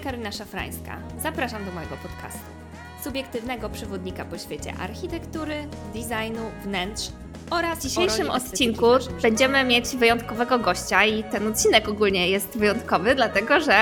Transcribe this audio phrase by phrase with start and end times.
[0.00, 0.98] Karyna Szafrańska.
[1.18, 2.50] Zapraszam do mojego podcastu.
[3.04, 5.54] Subiektywnego przewodnika po świecie architektury,
[5.94, 7.08] designu, wnętrz
[7.50, 8.86] oraz w dzisiejszym odcinku
[9.22, 13.76] będziemy mieć wyjątkowego gościa i ten odcinek ogólnie jest wyjątkowy, dlatego że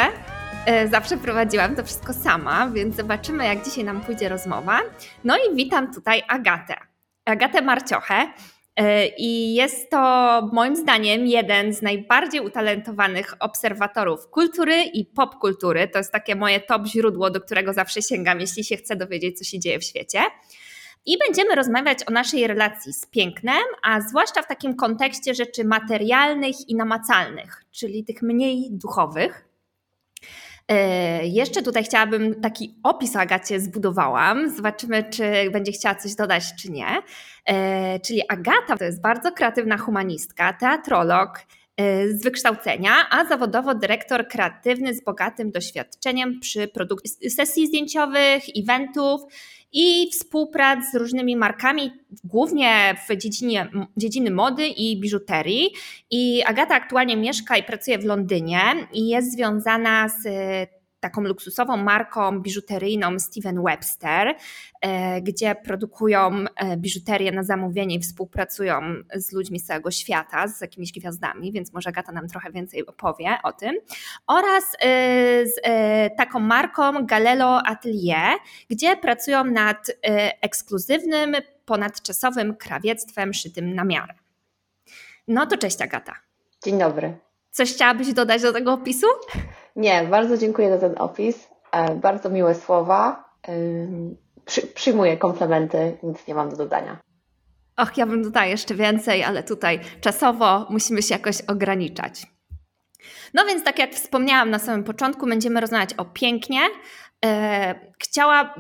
[0.66, 4.80] e, zawsze prowadziłam to wszystko sama, więc zobaczymy jak dzisiaj nam pójdzie rozmowa.
[5.24, 6.74] No i witam tutaj Agatę.
[7.24, 8.26] Agatę Marciochę.
[8.78, 9.98] E, I jest to
[10.52, 15.88] moim zdaniem jeden z najbardziej utalentowanych obserwatorów kultury i popkultury.
[15.88, 19.44] To jest takie moje top źródło, do którego zawsze sięgam, jeśli się chcę dowiedzieć, co
[19.44, 20.20] się dzieje w świecie.
[21.06, 26.68] I będziemy rozmawiać o naszej relacji z pięknem, a zwłaszcza w takim kontekście rzeczy materialnych
[26.68, 29.47] i namacalnych, czyli tych mniej duchowych.
[30.68, 34.56] E, jeszcze tutaj chciałabym taki opis Agacie zbudowałam.
[34.56, 36.86] Zobaczymy, czy będzie chciała coś dodać, czy nie.
[37.44, 41.38] E, czyli Agata to jest bardzo kreatywna humanistka, teatrolog
[41.76, 49.20] e, z wykształcenia, a zawodowo dyrektor kreatywny z bogatym doświadczeniem przy produkcji sesji zdjęciowych, eventów
[49.72, 51.90] i współprac z różnymi markami,
[52.24, 55.70] głównie w dziedzinie, dziedziny mody i biżuterii.
[56.10, 58.60] I Agata aktualnie mieszka i pracuje w Londynie
[58.92, 60.26] i jest związana z
[61.00, 64.34] taką luksusową marką biżuteryjną Steven Webster,
[64.80, 68.80] e, gdzie produkują e, biżuterię na zamówienie i współpracują
[69.14, 73.38] z ludźmi z całego świata, z jakimiś gwiazdami, więc może Gata nam trochę więcej opowie
[73.42, 73.74] o tym.
[74.26, 75.60] Oraz e, z
[76.16, 78.38] taką marką Galelo Atelier,
[78.70, 79.86] gdzie pracują nad
[80.40, 84.14] ekskluzywnym, ponadczasowym krawiectwem szytym na miarę.
[85.28, 86.14] No to cześć Agata.
[86.64, 87.18] Dzień dobry.
[87.50, 89.06] Coś chciałabyś dodać do tego opisu?
[89.78, 91.48] Nie, bardzo dziękuję za ten opis.
[91.72, 93.28] E, bardzo miłe słowa.
[94.44, 96.96] Przy, przyjmuję komplementy, nic nie mam do dodania.
[97.76, 102.26] Och, ja bym dodała jeszcze więcej, ale tutaj czasowo musimy się jakoś ograniczać.
[103.34, 106.60] No więc, tak jak wspomniałam na samym początku, będziemy rozmawiać o pięknie.
[107.24, 108.54] E, chciała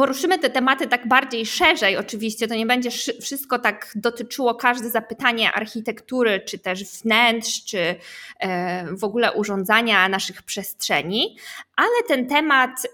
[0.00, 2.90] poruszymy te tematy tak bardziej szerzej, oczywiście, to nie będzie
[3.22, 7.96] wszystko tak dotyczyło każde zapytanie architektury, czy też wnętrz, czy
[8.38, 11.36] e, w ogóle urządzania naszych przestrzeni,
[11.80, 12.86] ale ten temat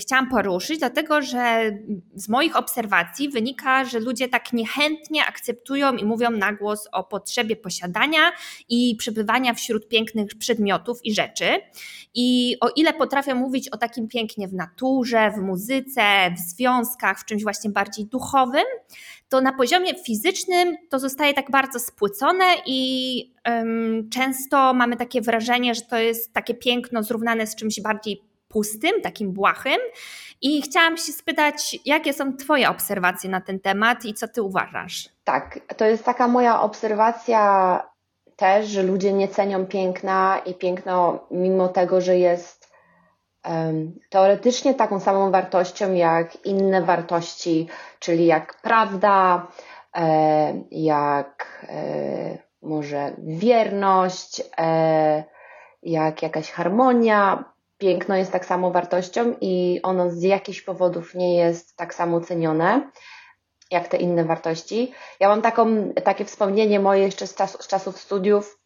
[0.00, 1.72] chciałam poruszyć, dlatego że
[2.14, 7.56] z moich obserwacji wynika, że ludzie tak niechętnie akceptują i mówią na głos o potrzebie
[7.56, 8.32] posiadania
[8.68, 11.46] i przebywania wśród pięknych przedmiotów i rzeczy.
[12.14, 16.02] I o ile potrafią mówić o takim pięknie w naturze, w muzyce,
[16.36, 18.64] w związkach, w czymś właśnie bardziej duchowym,
[19.34, 25.74] to na poziomie fizycznym to zostaje tak bardzo spłycone i um, często mamy takie wrażenie,
[25.74, 29.78] że to jest takie piękno zrównane z czymś bardziej pustym, takim błahym.
[30.42, 35.08] I chciałam się spytać, jakie są Twoje obserwacje na ten temat i co Ty uważasz?
[35.24, 37.82] Tak, to jest taka moja obserwacja
[38.36, 42.53] też, że ludzie nie cenią piękna i piękno, mimo tego, że jest
[44.10, 47.68] teoretycznie taką samą wartością jak inne wartości,
[47.98, 49.46] czyli jak prawda,
[50.70, 51.66] jak
[52.62, 54.42] może wierność,
[55.82, 57.44] jak jakaś harmonia.
[57.78, 62.90] Piękno jest tak samo wartością i ono z jakichś powodów nie jest tak samo cenione
[63.70, 64.92] jak te inne wartości.
[65.20, 68.58] Ja mam taką, takie wspomnienie moje jeszcze z, czas, z czasów studiów,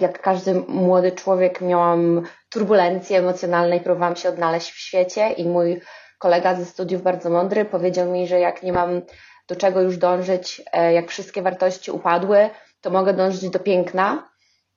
[0.00, 5.80] jak każdy młody człowiek miałam turbulencje emocjonalne i próbowałam się odnaleźć w świecie i mój
[6.18, 9.02] kolega ze studiów bardzo mądry powiedział mi, że jak nie mam
[9.48, 14.32] do czego już dążyć, e, jak wszystkie wartości upadły, to mogę dążyć do piękna.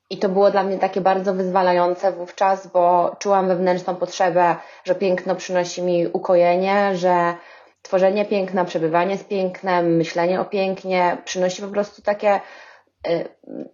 [0.09, 5.35] I to było dla mnie takie bardzo wyzwalające wówczas, bo czułam wewnętrzną potrzebę, że piękno
[5.35, 7.35] przynosi mi ukojenie, że
[7.81, 12.39] tworzenie piękna, przebywanie z pięknem, myślenie o pięknie przynosi po prostu takie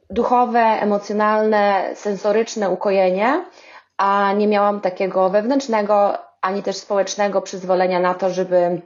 [0.10, 3.46] duchowe, emocjonalne, sensoryczne ukojenie,
[3.98, 8.82] a nie miałam takiego wewnętrznego ani też społecznego przyzwolenia na to, żeby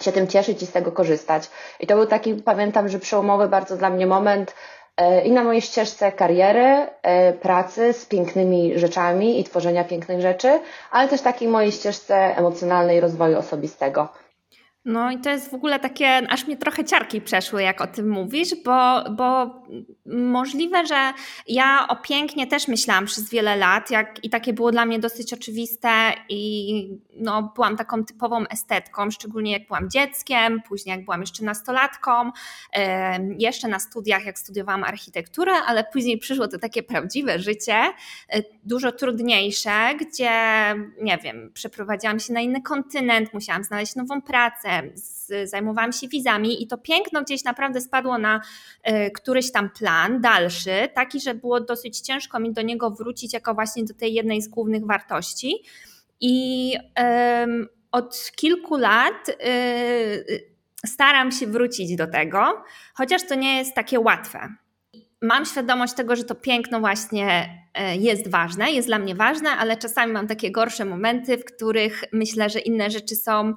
[0.00, 1.50] się tym cieszyć i z tego korzystać.
[1.80, 4.54] I to był taki, pamiętam, że przełomowy bardzo dla mnie moment
[5.00, 6.86] y, i na mojej ścieżce kariery,
[7.30, 13.00] y, pracy z pięknymi rzeczami i tworzenia pięknych rzeczy, ale też takiej mojej ścieżce emocjonalnej
[13.00, 14.08] rozwoju osobistego.
[14.86, 18.08] No i to jest w ogóle takie, aż mnie trochę ciarki przeszły, jak o tym
[18.08, 19.62] mówisz, bo, bo
[20.06, 21.12] możliwe, że
[21.48, 25.32] ja o pięknie też myślałam przez wiele lat jak, i takie było dla mnie dosyć
[25.32, 25.88] oczywiste
[26.28, 32.30] i no, byłam taką typową estetką, szczególnie jak byłam dzieckiem, później jak byłam jeszcze nastolatką,
[33.38, 37.74] jeszcze na studiach, jak studiowałam architekturę, ale później przyszło to takie prawdziwe życie,
[38.28, 40.30] e, dużo trudniejsze, gdzie,
[41.02, 44.75] nie wiem, przeprowadziłam się na inny kontynent, musiałam znaleźć nową pracę,
[45.44, 48.40] zajmowałam się wizami i to piękno gdzieś naprawdę spadło na
[48.88, 53.54] y, któryś tam plan dalszy, taki, że było dosyć ciężko mi do niego wrócić jako
[53.54, 55.62] właśnie do tej jednej z głównych wartości.
[56.20, 56.74] I
[57.92, 60.56] od kilku lat y,
[60.86, 62.64] staram się wrócić do tego,
[62.94, 64.48] chociaż to nie jest takie łatwe.
[65.22, 69.76] Mam świadomość tego, że to piękno właśnie e, jest ważne, jest dla mnie ważne, ale
[69.76, 73.54] czasami mam takie gorsze momenty, w których myślę, że inne rzeczy są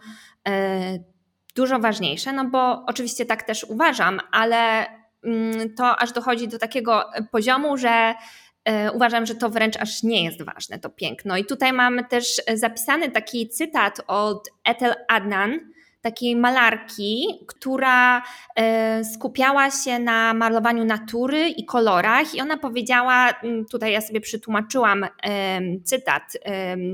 [1.56, 4.86] dużo ważniejsze, no bo oczywiście tak też uważam, ale
[5.24, 8.14] mm, to aż dochodzi do takiego poziomu, że
[8.66, 11.38] e, uważam, że to wręcz aż nie jest ważne, to piękno.
[11.38, 15.60] I tutaj mamy też zapisany taki cytat od Ethel Adnan,
[16.02, 18.24] takiej malarki, która
[18.56, 23.34] e, skupiała się na malowaniu natury i kolorach, i ona powiedziała,
[23.72, 25.06] tutaj ja sobie przytłumaczyłam
[25.84, 26.38] cytat,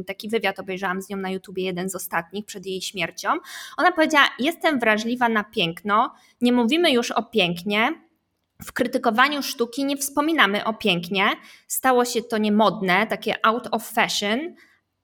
[0.08, 3.30] taki wywiad obejrzałam z nią na YouTubie, jeden z ostatnich przed jej śmiercią.
[3.78, 8.06] Ona powiedziała: Jestem wrażliwa na piękno, nie mówimy już o pięknie,
[8.64, 11.30] w krytykowaniu sztuki nie wspominamy o pięknie,
[11.68, 14.56] stało się to niemodne, takie out of fashion,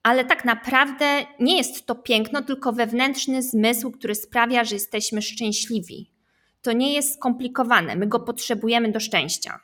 [0.02, 6.10] ale tak naprawdę nie jest to piękno, tylko wewnętrzny zmysł, który sprawia, że jesteśmy szczęśliwi.
[6.62, 9.60] To nie jest skomplikowane, my go potrzebujemy do szczęścia.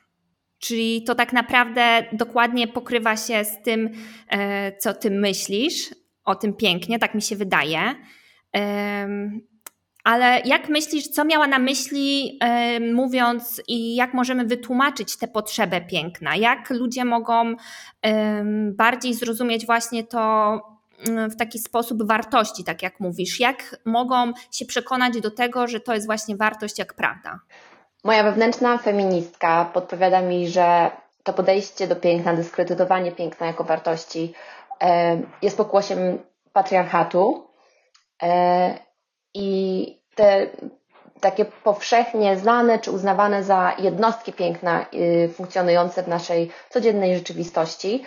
[0.59, 3.89] Czyli to tak naprawdę dokładnie pokrywa się z tym,
[4.29, 5.95] e, co ty myślisz
[6.25, 7.95] o tym pięknie, tak mi się wydaje.
[10.03, 12.39] Ale jak myślisz, co miała na myśli,
[12.93, 16.35] mówiąc i jak możemy wytłumaczyć tę potrzebę piękna?
[16.35, 17.55] Jak ludzie mogą
[18.71, 20.51] bardziej zrozumieć właśnie to
[21.07, 23.39] mm, w taki sposób wartości, tak jak mówisz?
[23.39, 27.39] Jak mogą się przekonać do tego, że to jest właśnie wartość jak prawda?
[28.03, 30.91] Moja wewnętrzna feministka podpowiada mi, że
[31.23, 34.33] to podejście do piękna, dyskredytowanie piękna jako wartości
[35.41, 35.99] jest pokłosiem
[36.53, 37.47] patriarchatu
[38.23, 38.88] e,
[39.33, 40.47] i te
[41.21, 48.03] takie powszechnie znane czy uznawane za jednostki piękna y, funkcjonujące w naszej codziennej rzeczywistości,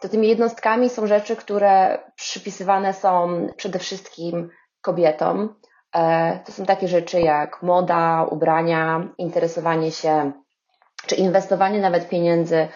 [0.00, 4.50] to tymi jednostkami są rzeczy, które przypisywane są przede wszystkim
[4.80, 5.54] kobietom.
[5.94, 10.32] E, to są takie rzeczy jak moda, ubrania, interesowanie się
[11.06, 12.68] czy inwestowanie nawet pieniędzy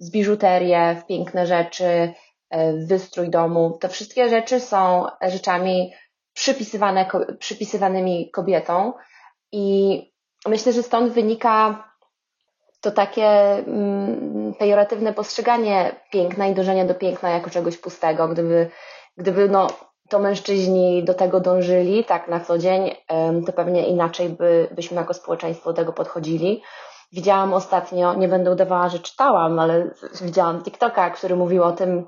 [0.00, 2.14] w biżuterię, w piękne rzeczy,
[2.50, 3.78] e, w wystrój domu.
[3.80, 5.92] To wszystkie rzeczy są rzeczami
[6.42, 7.06] przypisywane,
[7.38, 8.92] przypisywanymi kobietom.
[9.52, 9.98] I
[10.46, 11.84] myślę, że stąd wynika
[12.80, 18.28] to takie mm, pejoratywne postrzeganie piękna i dążenie do piękna jako czegoś pustego.
[18.28, 18.70] Gdyby,
[19.16, 19.66] gdyby no,
[20.08, 22.90] to mężczyźni do tego dążyli tak na co dzień,
[23.46, 26.62] to pewnie inaczej by, byśmy jako społeczeństwo do tego podchodzili.
[27.12, 29.90] Widziałam ostatnio, nie będę udawała, że czytałam, ale
[30.20, 32.06] widziałam TikToka, który mówił o tym,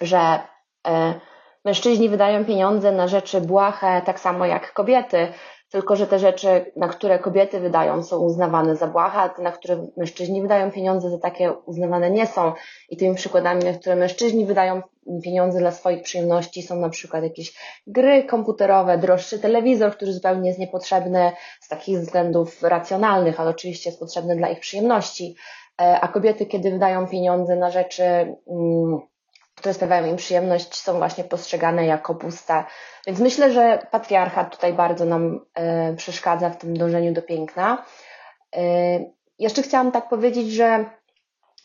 [0.00, 0.40] że
[0.86, 1.20] e,
[1.64, 5.28] Mężczyźni wydają pieniądze na rzeczy błahe, tak samo jak kobiety,
[5.70, 9.52] tylko że te rzeczy, na które kobiety wydają, są uznawane za błahe, a te, na
[9.52, 12.52] które mężczyźni wydają pieniądze, za takie uznawane nie są.
[12.88, 14.82] I tymi przykładami, na które mężczyźni wydają
[15.24, 17.52] pieniądze dla swoich przyjemności, są na przykład jakieś
[17.86, 24.00] gry komputerowe, droższy telewizor, który zupełnie jest niepotrzebny z takich względów racjonalnych, ale oczywiście jest
[24.00, 25.34] potrzebny dla ich przyjemności.
[25.80, 29.00] E, a kobiety, kiedy wydają pieniądze na rzeczy, mm,
[29.60, 32.64] które sprawiają im przyjemność, są właśnie postrzegane jako puste.
[33.06, 35.40] Więc myślę, że patriarchat tutaj bardzo nam
[35.92, 37.84] y, przeszkadza w tym dążeniu do piękna.
[38.56, 38.60] Y,
[39.38, 40.84] jeszcze chciałam tak powiedzieć, że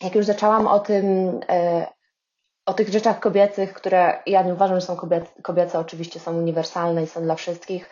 [0.02, 1.86] jak już zaczęłam o tym, y,
[2.66, 7.02] o tych rzeczach kobiecych, które ja nie uważam, że są kobiece, kobiece oczywiście są uniwersalne
[7.02, 7.90] i są dla wszystkich,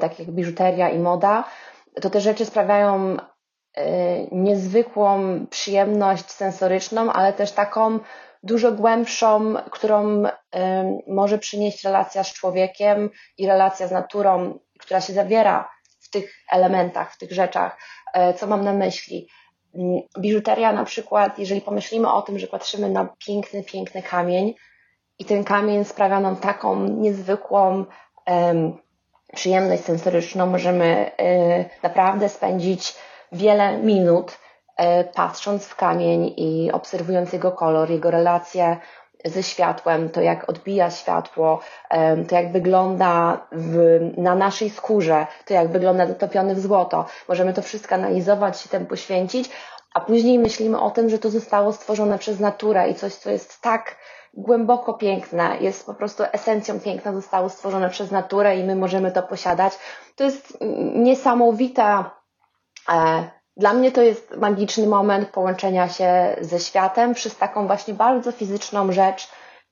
[0.00, 1.44] tak jak biżuteria i moda,
[2.00, 3.16] to te rzeczy sprawiają
[4.32, 7.98] niezwykłą przyjemność sensoryczną, ale też taką
[8.42, 10.22] dużo głębszą, którą
[11.08, 17.14] może przynieść relacja z człowiekiem i relacja z naturą, która się zawiera w tych elementach,
[17.14, 17.78] w tych rzeczach.
[18.14, 19.28] E, co mam na myśli?
[20.18, 24.54] Biżuteria na przykład, jeżeli pomyślimy o tym, że patrzymy na piękny, piękny kamień
[25.18, 27.84] i ten kamień sprawia nam taką niezwykłą
[29.34, 32.94] przyjemność sensoryczną, możemy y, naprawdę spędzić
[33.32, 34.38] wiele minut
[34.80, 38.76] E, patrząc w kamień i obserwując jego kolor, jego relacje
[39.24, 41.60] ze światłem, to jak odbija światło,
[41.90, 47.06] e, to jak wygląda w, na naszej skórze, to jak wygląda zatopiony w złoto.
[47.28, 49.50] Możemy to wszystko analizować, się temu poświęcić,
[49.94, 53.60] a później myślimy o tym, że to zostało stworzone przez naturę i coś, co jest
[53.60, 53.96] tak
[54.34, 59.22] głęboko piękne, jest po prostu esencją piękna, zostało stworzone przez naturę i my możemy to
[59.22, 59.72] posiadać.
[60.16, 60.58] To jest
[60.94, 62.19] niesamowita
[63.56, 68.92] dla mnie to jest magiczny moment połączenia się ze światem przez taką właśnie bardzo fizyczną
[68.92, 69.28] rzecz,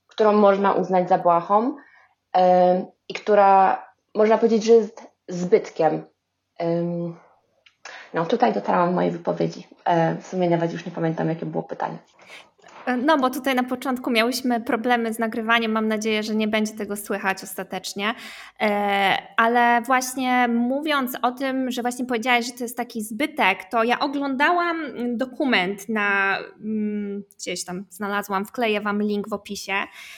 [0.07, 1.77] którą można uznać za błahą
[3.09, 3.83] i która
[4.15, 6.05] można powiedzieć, że jest zbytkiem.
[8.15, 9.67] No, tutaj dotarłam mojej wypowiedzi.
[9.85, 11.99] E, w sumie nawet już nie pamiętam, jakie było pytanie.
[12.97, 15.73] No, bo tutaj na początku miałyśmy problemy z nagrywaniem.
[15.73, 18.14] Mam nadzieję, że nie będzie tego słychać ostatecznie.
[18.61, 23.85] E, ale właśnie mówiąc o tym, że właśnie powiedziałaś, że to jest taki zbytek, to
[23.85, 24.76] ja oglądałam
[25.16, 29.75] dokument na mm, gdzieś tam znalazłam, wkleję Wam link w opisie,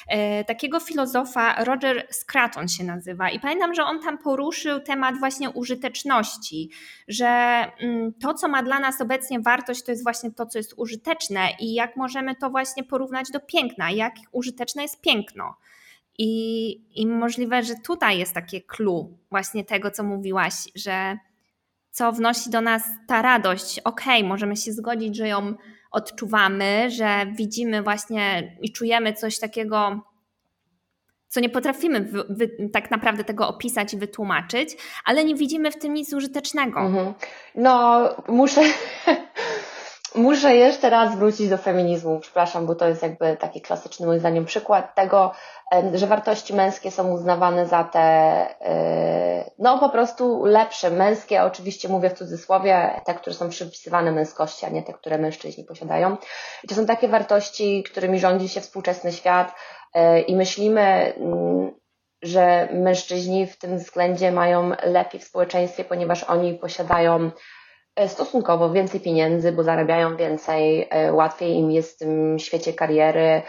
[0.08, 3.30] e, takiego filozofa Roger Scraton się nazywa.
[3.30, 6.70] I pamiętam, że on tam poruszył temat właśnie użyteczności,
[7.08, 7.26] że
[7.80, 11.48] mm, to, co ma dla nas obecnie wartość, to jest właśnie to, co jest użyteczne
[11.60, 15.54] i jak możemy to właśnie porównać do piękna, jak użyteczne jest piękno.
[16.18, 21.18] I, I możliwe, że tutaj jest takie clue właśnie tego, co mówiłaś, że
[21.90, 23.78] co wnosi do nas ta radość.
[23.78, 25.54] Okej, okay, możemy się zgodzić, że ją
[25.90, 30.00] odczuwamy, że widzimy właśnie i czujemy coś takiego,
[31.28, 32.10] co nie potrafimy
[32.72, 36.80] tak naprawdę tego opisać i wytłumaczyć, ale nie widzimy w tym nic użytecznego.
[36.80, 37.14] Mhm.
[37.54, 38.62] No, muszę,
[40.14, 44.44] Muszę jeszcze raz wrócić do feminizmu, przepraszam, bo to jest jakby taki klasyczny moim zdaniem
[44.44, 45.32] przykład tego,
[45.94, 52.10] że wartości męskie są uznawane za te, e, no po prostu lepsze, męskie, oczywiście mówię
[52.10, 56.16] w cudzysłowie, te, które są przypisywane męskości, a nie te, które mężczyźni posiadają.
[56.64, 59.54] I to są takie wartości, którymi rządzi się współczesny świat
[59.94, 61.70] e, i myślimy, mm,
[62.22, 67.30] że mężczyźni w tym względzie mają lepiej w społeczeństwie, ponieważ oni posiadają
[68.08, 73.42] stosunkowo więcej pieniędzy, bo zarabiają więcej, e, łatwiej im jest w tym świecie kariery,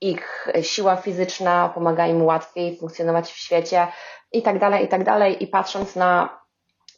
[0.00, 3.86] ich siła fizyczna pomaga im łatwiej funkcjonować w świecie
[4.32, 5.42] i tak dalej, i tak dalej.
[5.44, 6.41] I patrząc na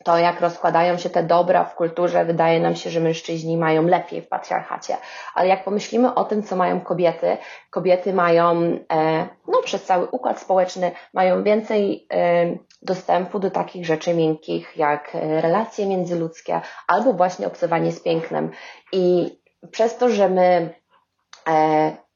[0.05, 4.23] to, jak rozkładają się te dobra w kulturze, wydaje nam się, że mężczyźni mają lepiej
[4.23, 4.97] w patriarchacie.
[5.35, 7.37] Ale jak pomyślimy o tym, co mają kobiety,
[7.71, 14.15] kobiety mają, e, no przez cały układ społeczny, mają więcej e, dostępu do takich rzeczy
[14.15, 18.51] miękkich, jak e, relacje międzyludzkie, albo właśnie obcowanie z pięknem.
[18.93, 19.35] I
[19.71, 20.75] przez to, że my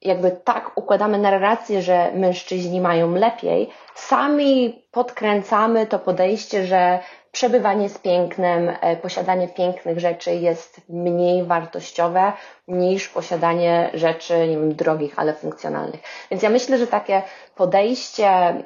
[0.02, 6.98] jakby tak układamy narrację, że mężczyźni mają lepiej, sami podkręcamy to podejście, że
[7.32, 12.32] przebywanie z pięknem, e, posiadanie pięknych rzeczy jest mniej wartościowe
[12.68, 16.00] niż posiadanie rzeczy, nie wiem, drogich, ale funkcjonalnych.
[16.30, 17.22] Więc ja myślę, że takie
[17.56, 18.64] podejście e,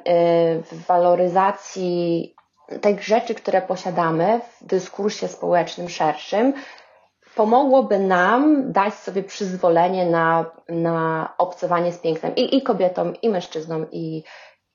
[0.61, 2.35] w waloryzacji
[2.81, 6.53] tych rzeczy, które posiadamy w dyskursie społecznym szerszym,
[7.35, 13.91] pomogłoby nam dać sobie przyzwolenie na, na obcowanie z pięknem i, i kobietom, i mężczyznom,
[13.91, 14.23] i,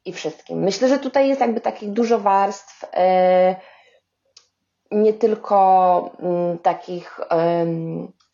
[0.05, 0.59] i wszystkim.
[0.59, 2.83] Myślę, że tutaj jest jakby takich dużo warstw.
[2.83, 3.57] Yy,
[4.91, 7.21] nie tylko mm, takich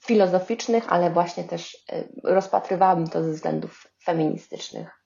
[0.04, 5.03] filozoficznych, ale właśnie też e, rozpatrywałabym to ze względów feministycznych.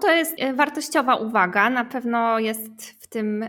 [0.00, 1.70] To jest e, wartościowa uwaga.
[1.70, 3.48] Na pewno jest w tym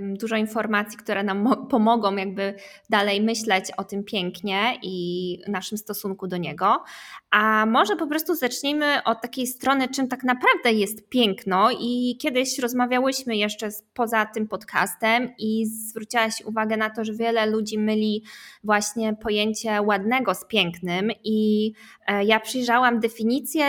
[0.00, 2.54] dużo informacji, które nam pomogą jakby
[2.90, 6.84] dalej myśleć o tym pięknie i naszym stosunku do niego.
[7.32, 11.70] A może po prostu zacznijmy od takiej strony, czym tak naprawdę jest piękno.
[11.80, 17.78] I kiedyś rozmawiałyśmy jeszcze poza tym podcastem i zwróciłaś uwagę na to, że wiele ludzi
[17.78, 18.24] myli
[18.64, 21.10] właśnie pojęcie ładnego z pięknym.
[21.24, 21.72] I
[22.06, 23.64] e, ja przyjrzałam definicję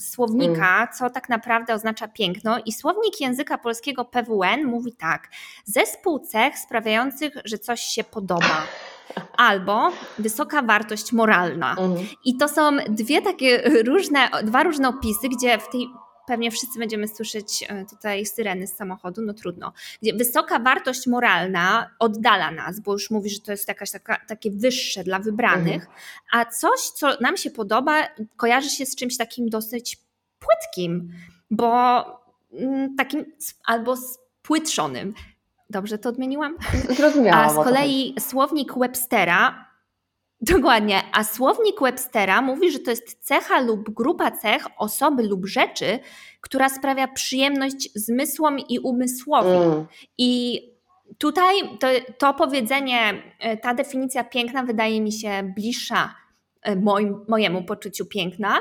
[0.00, 0.88] słownika, mm.
[0.98, 2.58] co tak naprawdę oznacza piękno.
[2.66, 5.28] I słownik języka polskiego PWN mówi tak:
[5.64, 8.66] zespół cech sprawiających, że coś się podoba
[9.36, 11.70] albo wysoka wartość moralna.
[11.70, 12.06] Mhm.
[12.24, 15.88] I to są dwie takie różne, dwa różne opisy, gdzie w tej
[16.30, 19.72] pewnie wszyscy będziemy słyszeć e, tutaj syreny z samochodu, no trudno.
[20.02, 24.50] Gdzie wysoka wartość moralna oddala nas, bo już mówi, że to jest jakaś taka, takie
[24.50, 25.92] wyższe dla wybranych, mhm.
[26.32, 29.98] a coś, co nam się podoba, kojarzy się z czymś takim dosyć
[30.38, 31.12] płytkim,
[31.50, 32.04] bo
[32.52, 33.24] mm, takim
[33.64, 35.14] albo spłytrzonym.
[35.70, 36.56] Dobrze to odmieniłam?
[36.96, 37.46] Zrozumiałam.
[37.46, 39.66] A z kolei słownik Webstera,
[40.40, 45.98] dokładnie, a słownik Webstera mówi, że to jest cecha lub grupa cech osoby lub rzeczy,
[46.40, 49.48] która sprawia przyjemność zmysłom i umysłowi.
[49.48, 49.86] Mm.
[50.18, 50.60] I
[51.18, 56.14] tutaj to, to powiedzenie, e, ta definicja piękna wydaje mi się bliższa
[56.62, 58.58] e, moim, mojemu poczuciu piękna,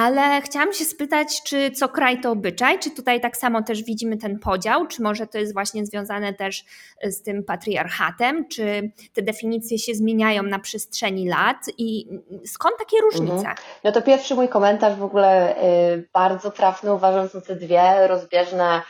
[0.00, 4.16] ale chciałam się spytać, czy co kraj to obyczaj, czy tutaj tak samo też widzimy
[4.16, 6.64] ten podział, czy może to jest właśnie związane też
[7.02, 12.08] z tym patriarchatem, czy te definicje się zmieniają na przestrzeni lat i
[12.46, 13.34] skąd takie różnice?
[13.34, 13.56] Mhm.
[13.84, 15.56] No to pierwszy mój komentarz w ogóle
[15.94, 18.82] y, bardzo trafny, uważam, że te dwie rozbieżne E,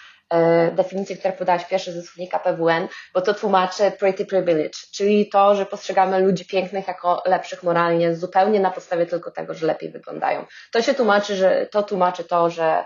[0.73, 5.67] definicję, które podałaś pierwsze ze słownika PWN, bo to tłumaczy pretty privilege, czyli to, że
[5.67, 10.47] postrzegamy ludzi pięknych jako lepszych moralnie zupełnie na podstawie tylko tego, że lepiej wyglądają.
[10.73, 12.85] To się tłumaczy, że to tłumaczy to, że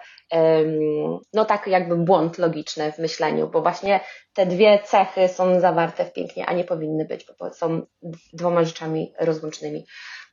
[1.33, 4.01] no tak jakby błąd logiczny w myśleniu, bo właśnie
[4.35, 7.87] te dwie cechy są zawarte w pięknie, a nie powinny być, bo są
[8.33, 9.87] dwoma rzeczami rozłącznymi.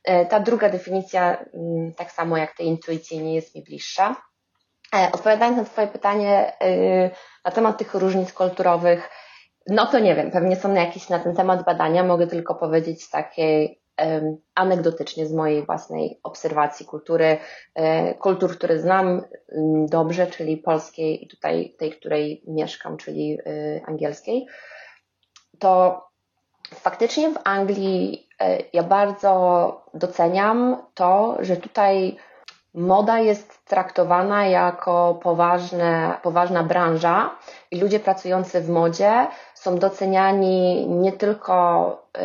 [0.04, 4.16] E, ta druga definicja, mm, tak samo jak tej intuicji, nie jest mi bliższa.
[4.94, 7.10] E, odpowiadając na Twoje pytanie y,
[7.44, 9.10] na temat tych różnic kulturowych,
[9.66, 12.04] no to nie wiem, pewnie są jakieś na ten temat badania.
[12.04, 13.82] Mogę tylko powiedzieć takiej
[14.54, 17.38] anegdotycznie z mojej własnej obserwacji kultury,
[17.74, 19.22] e, kultur, które znam
[19.88, 24.46] dobrze, czyli polskiej i tutaj tej, której mieszkam, czyli y, angielskiej,
[25.58, 26.02] to
[26.74, 28.28] faktycznie w Anglii
[28.72, 32.16] ja bardzo doceniam to, że tutaj
[32.74, 37.30] moda jest traktowana jako poważne, poważna branża
[37.70, 41.86] i ludzie pracujący w modzie są doceniani nie tylko
[42.16, 42.20] y,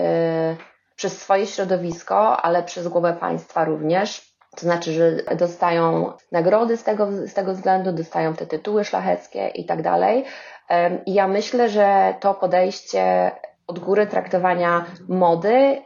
[0.95, 4.27] przez swoje środowisko, ale przez głowę państwa również.
[4.55, 9.65] To znaczy, że dostają nagrody z tego, z tego względu, dostają te tytuły szlacheckie i
[9.65, 10.25] tak dalej.
[11.05, 13.31] I ja myślę, że to podejście
[13.67, 15.81] od góry traktowania mody,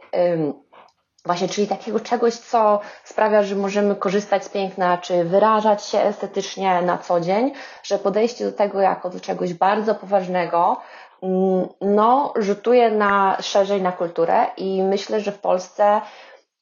[1.24, 6.82] właśnie, czyli takiego czegoś, co sprawia, że możemy korzystać z piękna, czy wyrażać się estetycznie
[6.82, 7.52] na co dzień,
[7.82, 10.80] że podejście do tego jako do czegoś bardzo poważnego,
[11.22, 16.00] mm, no, rzutuje na szerzej na kulturę i myślę, że w Polsce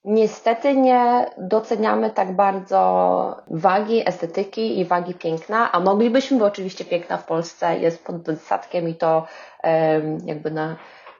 [0.04, 7.16] niestety nie doceniamy tak bardzo wagi estetyki i wagi piękna, a moglibyśmy, bo oczywiście piękna
[7.16, 9.26] w Polsce jest pod dostatkiem i to
[10.24, 10.76] jakby na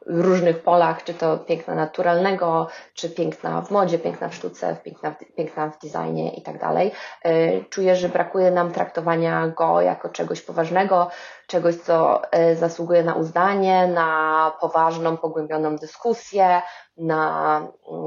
[0.07, 5.35] różnych polach, czy to piękna naturalnego, czy piękna w modzie, piękna w sztuce, piękna w,
[5.37, 6.93] piękna w designie i tak dalej.
[7.25, 11.11] E, czuję, że brakuje nam traktowania go jako czegoś poważnego,
[11.47, 16.63] czegoś, co e, zasługuje na uznanie, na poważną, pogłębioną dyskusję,
[16.97, 17.61] na,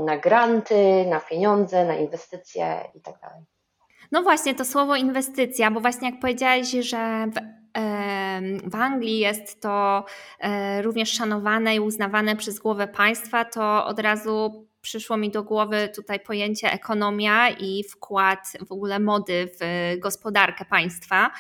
[0.06, 3.44] na granty, na pieniądze, na inwestycje i tak dalej.
[4.12, 7.26] No właśnie, to słowo inwestycja, bo właśnie jak powiedziałeś, że
[8.64, 10.06] w Anglii jest to
[10.40, 15.90] e, również szanowane i uznawane przez głowę państwa, to od razu przyszło mi do głowy
[15.96, 21.32] tutaj pojęcie ekonomia i wkład w ogóle mody w gospodarkę państwa.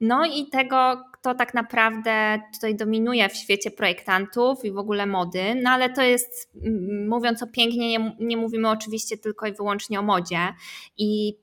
[0.00, 5.54] No i tego, kto tak naprawdę tutaj dominuje w świecie projektantów i w ogóle mody,
[5.62, 6.52] no ale to jest,
[7.08, 10.38] mówiąc o pięknie, nie, nie mówimy oczywiście tylko i wyłącznie o modzie.
[10.98, 11.38] I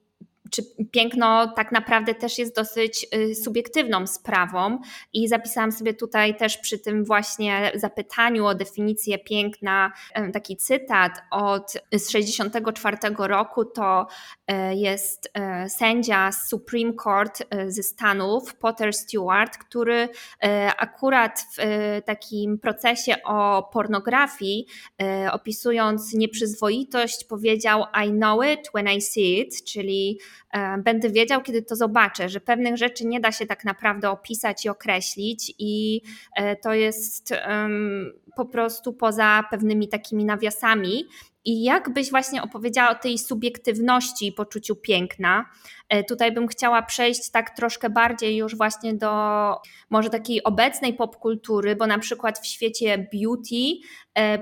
[0.51, 4.79] czy piękno tak naprawdę też jest dosyć y, subiektywną sprawą.
[5.13, 9.91] I zapisałam sobie tutaj też przy tym właśnie zapytaniu o definicję piękna
[10.33, 13.65] taki cytat od z 64 roku.
[13.65, 14.07] To
[14.71, 15.31] jest
[15.67, 20.09] sędzia z Supreme Court ze Stanów Potter Stewart, który
[20.77, 21.61] akurat w
[22.05, 24.65] takim procesie o pornografii
[25.31, 30.19] opisując nieprzyzwoitość powiedział I know it when I see it, czyli
[30.83, 34.69] będę wiedział, kiedy to zobaczę, że pewnych rzeczy nie da się tak naprawdę opisać i
[34.69, 36.01] określić, i
[36.35, 37.33] e, to jest
[38.35, 41.05] po prostu poza pewnymi takimi nawiasami.
[41.45, 45.45] I jakbyś właśnie opowiedziała o tej subiektywności i poczuciu piękna,
[45.89, 49.11] e, tutaj bym chciała przejść tak troszkę bardziej już właśnie do
[49.89, 53.87] może takiej obecnej popkultury, bo na przykład w świecie beauty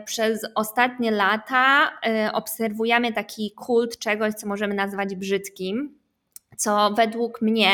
[0.06, 1.92] przez ostatnie lata
[2.34, 5.99] obserwujemy taki kult czegoś, co możemy nazwać brzydkim
[6.60, 7.72] co według mnie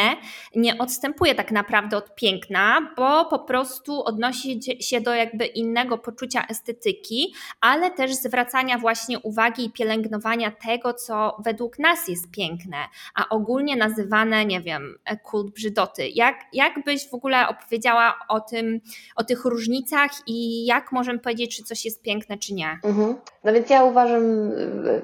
[0.55, 6.45] nie odstępuje tak naprawdę od piękna, bo po prostu odnosi się do jakby innego poczucia
[6.49, 12.77] estetyki, ale też zwracania właśnie uwagi i pielęgnowania tego, co według nas jest piękne,
[13.15, 16.09] a ogólnie nazywane, nie wiem, kult brzydoty.
[16.09, 18.81] Jak, jak byś w ogóle opowiedziała o tym,
[19.15, 22.79] o tych różnicach i jak możemy powiedzieć, czy coś jest piękne, czy nie?
[22.83, 23.15] Mhm.
[23.43, 24.23] No więc ja uważam,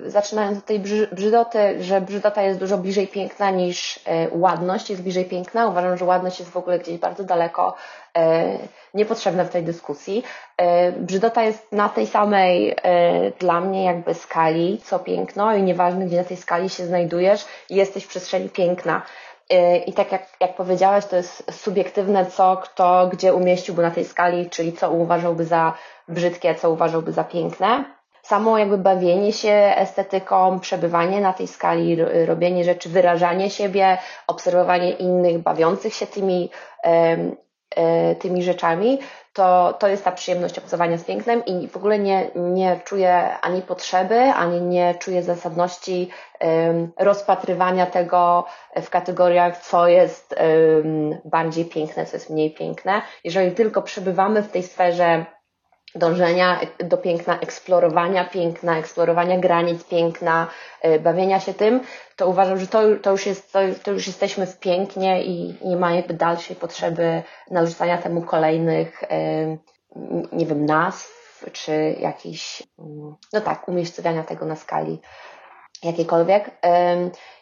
[0.06, 0.80] zaczynając od tej
[1.12, 5.68] brzydoty, że brzydota jest dużo bliżej piękna niż niż e, ładność jest bliżej piękna.
[5.68, 7.76] Uważam, że ładność jest w ogóle gdzieś bardzo daleko,
[8.18, 8.58] e,
[8.94, 10.24] niepotrzebna w tej dyskusji.
[10.58, 12.76] E, brzydota jest na tej samej
[13.40, 18.04] dla mnie jakby skali, co piękno i nieważne, gdzie na tej skali się znajdujesz, jesteś
[18.04, 19.02] w przestrzeni piękna.
[19.86, 24.50] I tak jak, jak powiedziałaś, to jest subiektywne, co kto gdzie umieściłby na tej skali,
[24.50, 25.74] czyli co uważałby za
[26.08, 27.84] brzydkie, co uważałby za piękne
[28.24, 35.40] samo jakby bawienie się estetyką, przebywanie na tej skali, robienie rzeczy, wyrażanie siebie, obserwowanie innych,
[35.40, 36.50] bawiących się tymi,
[36.84, 39.00] e, tymi rzeczami,
[39.34, 43.62] to, to jest ta przyjemność obcowania z pięknem i w ogóle nie, nie czuję ani
[43.62, 46.10] potrzeby, ani nie czuję zasadności
[47.00, 48.46] rozpatrywania tego
[48.82, 50.36] w kategoriach, co jest
[51.26, 53.02] bardziej piękne, co jest mniej piękne.
[53.24, 55.26] Jeżeli tylko przebywamy w tej sferze
[55.96, 60.48] dążenia do piękna, eksplorowania piękna, eksplorowania granic piękna,
[60.82, 61.82] e, bawienia się tym,
[62.16, 65.76] to uważam, że to, to, już, jest, to, to już jesteśmy w pięknie i nie
[65.76, 69.04] ma jakby dalszej potrzeby narzucania temu kolejnych,
[70.32, 72.64] nie wiem, nazw, czy jakiś,
[73.34, 75.02] no tak, umiejscowiania tego na skali
[75.84, 76.52] jakiejkolwiek.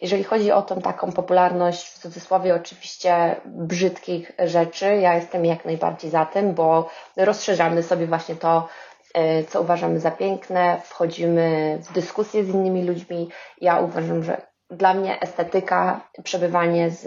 [0.01, 6.11] Jeżeli chodzi o tą taką popularność, w cudzysłowie oczywiście brzydkich rzeczy, ja jestem jak najbardziej
[6.11, 8.67] za tym, bo rozszerzamy sobie właśnie to,
[9.13, 13.29] e, co uważamy za piękne, wchodzimy w dyskusję z innymi ludźmi.
[13.61, 17.05] Ja uważam, że dla mnie estetyka, przebywanie z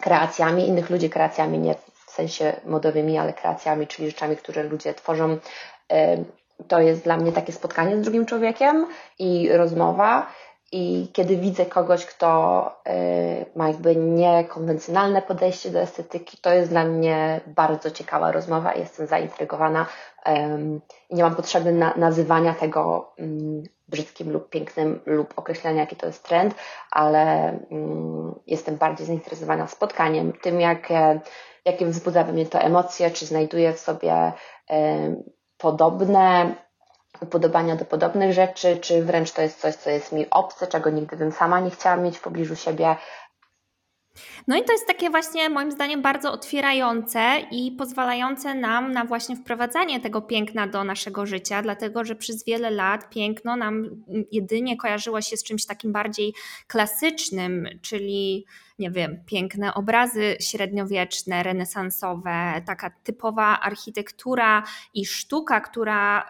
[0.00, 1.74] kreacjami innych ludzi, kreacjami nie
[2.06, 5.38] w sensie modowymi, ale kreacjami, czyli rzeczami, które ludzie tworzą,
[6.68, 8.86] to jest dla mnie takie spotkanie z drugim człowiekiem
[9.18, 10.26] i rozmowa.
[10.74, 12.82] I kiedy widzę kogoś, kto
[13.56, 19.86] ma jakby niekonwencjonalne podejście do estetyki, to jest dla mnie bardzo ciekawa rozmowa jestem zaintrygowana.
[21.10, 26.06] I nie mam potrzeby na, nazywania tego mm, brzydkim lub pięknym lub określenia, jaki to
[26.06, 26.54] jest trend,
[26.90, 31.20] ale mm, jestem bardziej zainteresowana spotkaniem, tym, jakie,
[31.64, 34.32] jakie wzbudza we mnie to emocje, czy znajduję w sobie
[35.62, 36.54] podobne
[37.20, 41.16] upodobania do podobnych rzeczy, czy wręcz to jest coś, co jest mi obce, czego nigdy
[41.16, 42.96] bym sama nie chciała mieć w pobliżu siebie.
[44.48, 47.20] No i to jest takie właśnie moim zdaniem bardzo otwierające
[47.50, 52.70] i pozwalające nam na właśnie wprowadzanie tego piękna do naszego życia, dlatego że przez wiele
[52.70, 56.34] lat piękno nam jedynie kojarzyło się z czymś takim bardziej
[56.66, 58.46] klasycznym, czyli
[58.78, 64.62] nie wiem, piękne obrazy średniowieczne, renesansowe, taka typowa architektura
[64.94, 66.28] i sztuka, która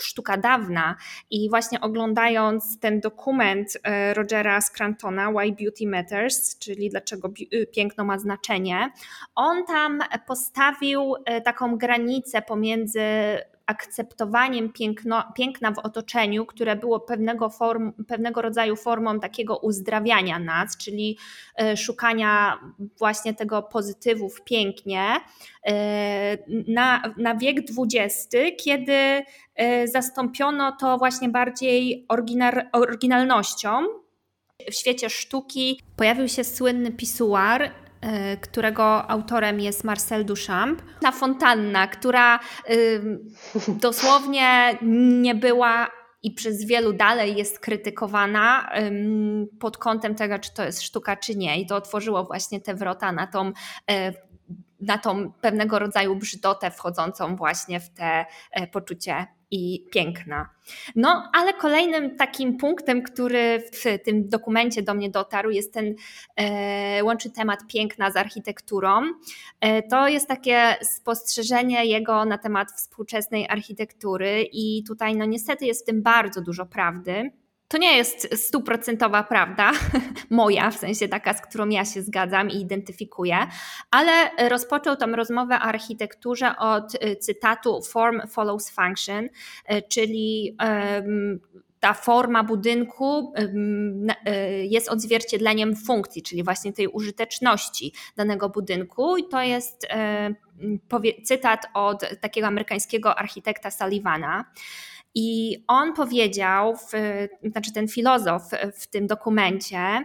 [0.00, 0.96] sztuka dawna.
[1.30, 8.04] I właśnie oglądając ten dokument e, Rogera Scrantona Why Beauty Matters, czyli dlaczego y, piękno
[8.04, 8.90] ma znaczenie,
[9.34, 13.00] on tam postawił e, taką granicę pomiędzy
[13.66, 20.76] akceptowaniem piękno, piękna w otoczeniu, które było pewnego, form, pewnego rodzaju formą takiego uzdrawiania nas,
[20.76, 21.18] czyli
[21.58, 22.58] e, szukania
[22.98, 25.02] właśnie tego pozytywu w pięknie,
[25.66, 29.22] e, na, na wiek XX, kiedy
[29.54, 33.86] e, zastąpiono to właśnie bardziej oryginal, oryginalnością.
[34.70, 37.83] W świecie sztuki pojawił się słynny pisuar,
[38.40, 40.82] którego autorem jest Marcel Duchamp.
[41.00, 42.40] Ta fontanna, która
[43.68, 44.78] dosłownie
[45.22, 45.90] nie była
[46.22, 48.70] i przez wielu dalej jest krytykowana
[49.60, 51.60] pod kątem tego, czy to jest sztuka, czy nie.
[51.60, 53.52] I to otworzyło właśnie te wrota na tą
[54.80, 58.26] na tą pewnego rodzaju brzydotę wchodzącą właśnie w te
[58.72, 60.48] poczucie i piękna.
[60.96, 65.94] No, ale kolejnym takim punktem, który w tym dokumencie do mnie dotarł, jest ten
[66.36, 69.02] e, łączy temat piękna z architekturą.
[69.60, 75.82] E, to jest takie spostrzeżenie jego na temat współczesnej architektury, i tutaj, no, niestety, jest
[75.82, 77.30] w tym bardzo dużo prawdy.
[77.68, 79.72] To nie jest stuprocentowa prawda,
[80.30, 83.36] moja, w sensie taka, z którą ja się zgadzam i identyfikuję,
[83.90, 90.56] ale rozpoczął tą rozmowę o architekturze od y, cytatu Form follows function, y, czyli
[91.84, 99.16] ta forma budynku y, jest odzwierciedleniem funkcji, czyli właśnie tej użyteczności danego budynku.
[99.16, 99.86] I to jest
[101.24, 104.44] cytat od takiego amerykańskiego architekta Sullivana.
[105.14, 106.90] I on powiedział, w,
[107.50, 108.42] znaczy ten filozof
[108.80, 110.04] w tym dokumencie,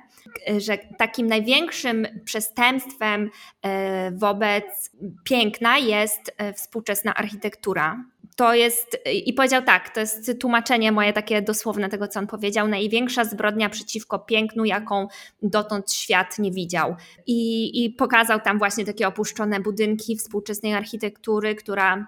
[0.58, 3.30] że takim największym przestępstwem
[3.62, 4.91] e, wobec
[5.24, 8.04] piękna jest e, współczesna architektura.
[8.36, 12.67] To jest, i powiedział tak, to jest tłumaczenie moje takie dosłowne tego, co on powiedział,
[12.67, 15.08] największa zbrodnia przeciwko pięknu, jaką
[15.43, 16.95] dotąd świat nie widział.
[17.28, 22.08] I, i pokazał tam właśnie takie opuszczone budynki współczesnej architektury, która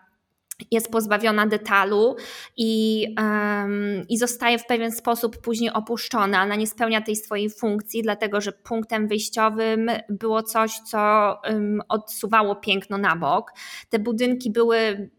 [0.72, 2.16] jest pozbawiona detalu
[2.58, 6.44] i, um, i zostaje w pewien sposób później opuszczona.
[6.44, 12.56] Ona nie spełnia tej swojej funkcji, dlatego że punktem wyjściowym było coś, co um, odsuwało
[12.56, 13.52] piękno na bok.
[13.90, 15.10] Te budynki były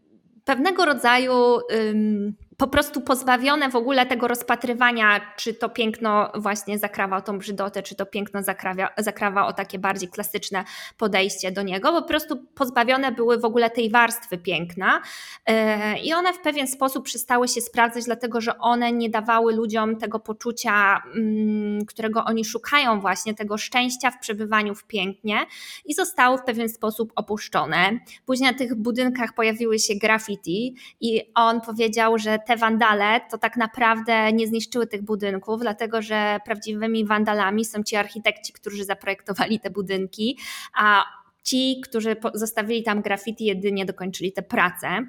[0.45, 7.17] pewnego rodzaju um, po prostu pozbawione w ogóle tego rozpatrywania, czy to piękno właśnie zakrawa
[7.17, 10.63] o tą brzydotę, czy to piękno zakrawia, zakrawa o takie bardziej klasyczne
[10.97, 11.91] podejście do niego.
[11.91, 15.01] Po prostu pozbawione były w ogóle tej warstwy piękna
[15.45, 19.97] e, i one w pewien sposób przestały się sprawdzać, dlatego że one nie dawały ludziom
[19.97, 25.45] tego poczucia, mm, którego oni szukają, właśnie tego szczęścia w przebywaniu w pięknie
[25.85, 27.99] i zostały w pewien sposób opuszczone.
[28.25, 33.57] Później na tych budynkach pojawiły się graffiti i on powiedział, że te wandale to tak
[33.57, 39.69] naprawdę nie zniszczyły tych budynków, dlatego że prawdziwymi wandalami są ci architekci, którzy zaprojektowali te
[39.69, 40.37] budynki,
[40.75, 41.03] a
[41.43, 45.07] ci, którzy zostawili tam graffiti, jedynie dokończyli te prace.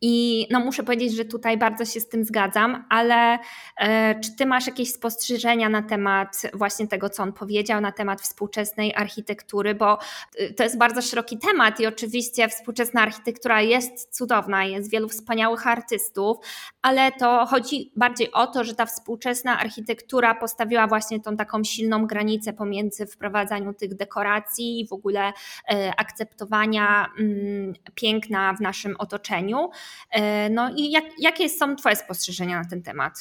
[0.00, 3.38] I no muszę powiedzieć, że tutaj bardzo się z tym zgadzam, ale
[3.76, 8.22] e, czy ty masz jakieś spostrzeżenia na temat właśnie tego, co on powiedział, na temat
[8.22, 9.98] współczesnej architektury, bo
[10.40, 15.66] y, to jest bardzo szeroki temat i oczywiście współczesna architektura jest cudowna, jest wielu wspaniałych
[15.66, 16.36] artystów,
[16.82, 22.06] ale to chodzi bardziej o to, że ta współczesna architektura postawiła właśnie tą taką silną
[22.06, 25.32] granicę pomiędzy wprowadzaniu tych dekoracji i w ogóle
[25.68, 29.69] e, akceptowania mm, piękna w naszym otoczeniu.
[30.10, 33.12] E, no i jak, jakie są Twoje spostrzeżenia na ten temat?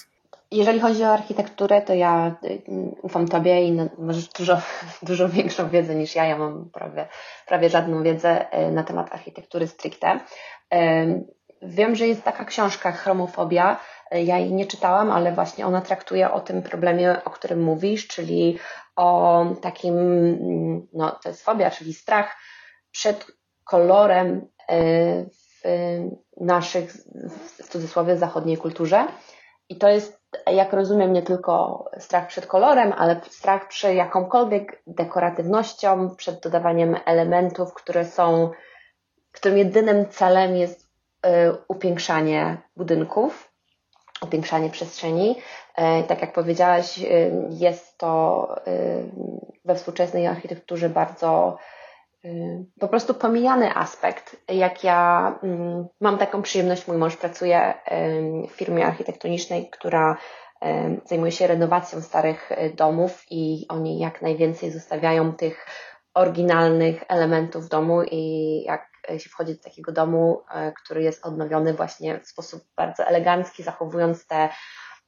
[0.51, 2.61] Jeżeli chodzi o architekturę, to ja y,
[3.01, 4.61] ufam Tobie i masz dużo,
[5.01, 6.25] dużo większą wiedzę niż ja.
[6.25, 7.07] Ja mam prawie,
[7.47, 10.19] prawie żadną wiedzę e, na temat architektury stricte.
[11.61, 13.79] Wiem, że jest taka książka Chromofobia.
[14.11, 18.59] Ja jej nie czytałam, ale właśnie ona traktuje o tym problemie, o którym mówisz, czyli
[18.95, 19.95] o takim,
[20.93, 22.37] no to jest fobia, czyli strach
[22.91, 23.27] przed
[23.63, 24.47] kolorem
[25.63, 26.93] w naszych,
[27.57, 29.07] w cudzysłowie, zachodniej kulturze.
[29.69, 36.15] I to jest, jak rozumiem, nie tylko strach przed kolorem, ale strach przed jakąkolwiek dekoratywnością,
[36.15, 38.51] przed dodawaniem elementów, które są,
[39.31, 40.89] którym jedynym celem jest
[41.25, 41.29] y,
[41.67, 43.53] upiększanie budynków,
[44.21, 45.35] upiększanie przestrzeni.
[46.01, 48.47] Y, tak jak powiedziałaś, y, jest to
[49.65, 51.78] we współczesnej architekturze bardzo Y,
[52.79, 54.35] po prostu pomijany aspekt.
[54.47, 57.73] Jak ja mm, mam taką przyjemność, mój mąż pracuje
[58.49, 60.17] w firmie architektonicznej, która
[61.05, 65.65] zajmuje się renowacją starych y, domów i oni jak najwięcej zostawiają tych
[66.13, 72.19] oryginalnych elementów domu i jak się wchodzi do takiego domu, y, który jest odnowiony właśnie
[72.19, 74.49] w sposób bardzo elegancki, zachowując te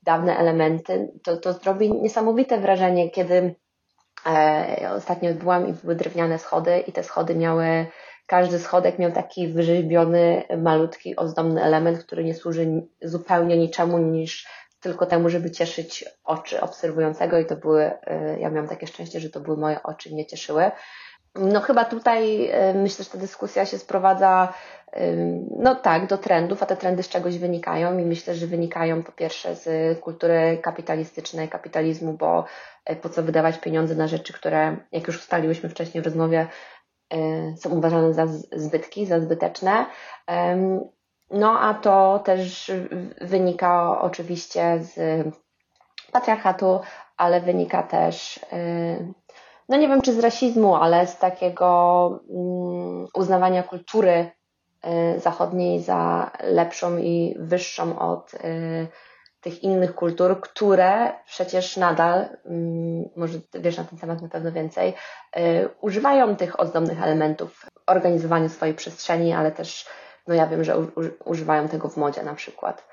[0.01, 3.55] dawne elementy, to, to zrobi niesamowite wrażenie, kiedy
[4.25, 7.85] E, ostatnio byłam i były drewniane schody i te schody miały,
[8.27, 12.67] każdy schodek miał taki wyrzeźbiony, malutki, ozdobny element, który nie służy
[13.01, 14.47] zupełnie niczemu niż
[14.79, 19.29] tylko temu, żeby cieszyć oczy obserwującego i to były, e, ja miałam takie szczęście, że
[19.29, 20.71] to były moje oczy, mnie cieszyły.
[21.35, 24.53] No chyba tutaj e, myślę, że ta dyskusja się sprowadza
[25.57, 29.11] no tak, do trendów, a te trendy z czegoś wynikają i myślę, że wynikają po
[29.11, 32.45] pierwsze z kultury kapitalistycznej, kapitalizmu, bo
[32.85, 36.47] e, po co wydawać pieniądze na rzeczy, które, jak już ustaliłyśmy wcześniej w rozmowie,
[37.13, 37.17] e,
[37.57, 39.85] są uważane za zbytki, za zbyteczne.
[41.31, 42.71] No a to też
[43.21, 45.27] wynika oczywiście z
[46.11, 46.79] patriarchatu,
[47.17, 49.13] ale wynika też, e,
[49.71, 54.31] no nie wiem czy z rasizmu, ale z takiego mm, uznawania kultury
[54.87, 58.87] Y, zachodniej za lepszą i wyższą od y,
[59.41, 64.93] tych innych kultur, które przecież nadal, mm, może wiesz na ten temat na pewno więcej,
[65.37, 69.87] y, używają tych ozdobnych elementów w organizowaniu swojej przestrzeni, ale też,
[70.27, 70.77] no ja wiem, że
[71.25, 72.87] używają tego w modzie na przykład.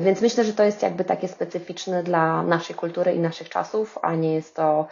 [0.00, 4.14] Więc myślę, że to jest jakby takie specyficzne dla naszej kultury i naszych czasów, a
[4.14, 4.86] nie jest to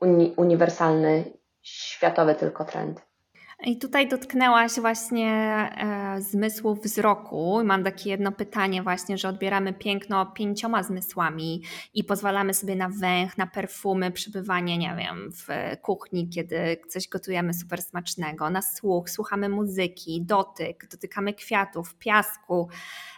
[0.00, 1.24] uni uniwersalny,
[1.62, 3.10] światowy tylko trend.
[3.64, 5.30] I tutaj dotknęłaś właśnie
[5.76, 7.60] e, zmysłu wzroku.
[7.64, 11.62] Mam takie jedno pytanie właśnie, że odbieramy piękno pięcioma zmysłami
[11.94, 17.54] i pozwalamy sobie na węch, na perfumy, przebywanie, nie wiem, w kuchni, kiedy coś gotujemy
[17.54, 22.68] super smacznego, na słuch, słuchamy muzyki, dotyk, dotykamy kwiatów, piasku,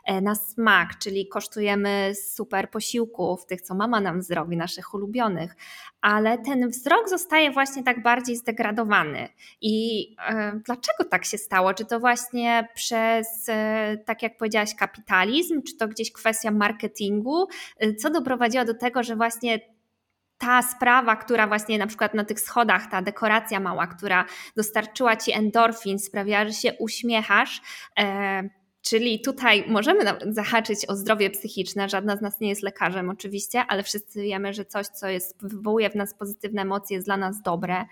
[0.05, 5.57] e, na smak, czyli kosztujemy super posiłków, tych, co mama nam zrobi, naszych ulubionych,
[6.03, 9.29] ale ten wzrok zostaje właśnie tak bardziej zdegradowany
[9.61, 11.75] i e, Dlaczego tak się stało?
[11.75, 17.47] Czy to właśnie przez, e, tak jak powiedziałaś, kapitalizm, czy to gdzieś kwestia marketingu?
[17.79, 19.61] E, co doprowadziło do tego, że właśnie
[20.39, 24.25] ta sprawa, która właśnie na przykład na tych schodach, ta dekoracja mała, która
[24.57, 27.61] dostarczyła ci endorfin, sprawiała, że się uśmiechasz,
[27.99, 31.89] e, Czyli tutaj możemy zahaczyć o zdrowie psychiczne.
[31.89, 35.91] Żadna z nas nie jest lekarzem, oczywiście, ale wszyscy wiemy, że coś, co jest, wywołuje
[35.91, 37.85] w nas pozytywne emocje, jest dla nas dobre.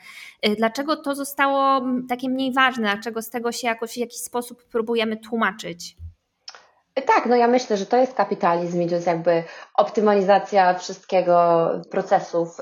[0.47, 2.83] Y, dlaczego to zostało takie mniej ważne?
[2.83, 5.97] Dlaczego z tego się jakoś w jakiś sposób próbujemy tłumaczyć?
[6.99, 12.57] Y, tak, no ja myślę, że to jest kapitalizm to jest jakby optymalizacja wszystkiego, procesów,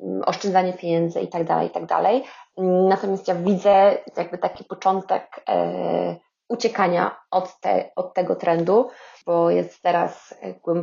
[0.00, 2.24] yy, oszczędzanie pieniędzy i tak dalej, i tak dalej.
[2.88, 5.44] Natomiast ja widzę jakby taki początek.
[5.48, 8.90] Yy, uciekania od, te, od tego trendu,
[9.26, 10.34] bo jest teraz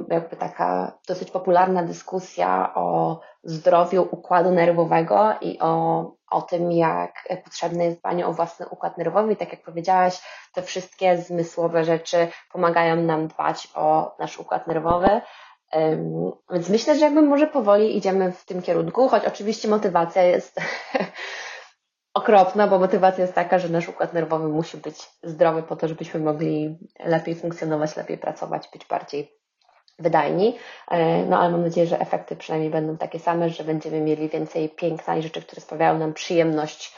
[0.10, 7.86] jakby taka dosyć popularna dyskusja o zdrowiu układu nerwowego i o, o tym, jak potrzebne
[7.86, 9.34] jest dbanie o własny układ nerwowy.
[9.34, 10.22] I tak jak powiedziałaś,
[10.54, 15.22] te wszystkie zmysłowe rzeczy pomagają nam dbać o nasz układ nerwowy.
[16.52, 20.62] Więc myślę, że jakby może powoli idziemy w tym kierunku, choć oczywiście motywacja jest
[22.16, 26.20] okropna, bo motywacja jest taka, że nasz układ nerwowy musi być zdrowy po to, żebyśmy
[26.20, 29.32] mogli lepiej funkcjonować, lepiej pracować, być bardziej
[30.00, 30.58] wydajni.
[30.92, 34.70] E, no ale mam nadzieję, że efekty przynajmniej będą takie same, że będziemy mieli więcej
[34.70, 36.96] piękna i rzeczy, które sprawiają nam przyjemność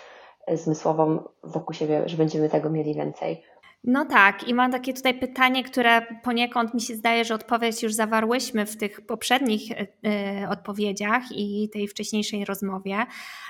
[0.54, 3.44] zmysłową wokół siebie, że będziemy tego mieli więcej.
[3.84, 7.94] No tak, i mam takie tutaj pytanie, które poniekąd mi się zdaje, że odpowiedź już
[7.94, 9.86] zawarłyśmy w tych poprzednich y,
[10.50, 13.06] odpowiedziach i tej wcześniejszej rozmowie,